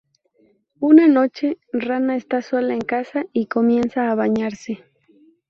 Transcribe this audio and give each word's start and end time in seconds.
Una 0.79 1.07
noche, 1.07 1.59
Rana 1.71 2.15
está 2.15 2.41
sola 2.41 2.73
en 2.73 2.81
casa 2.81 3.27
y 3.33 3.45
comienza 3.45 4.09
a 4.09 4.15
bañarse. 4.15 4.83